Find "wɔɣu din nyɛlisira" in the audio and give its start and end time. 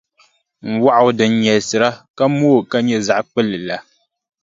0.83-1.89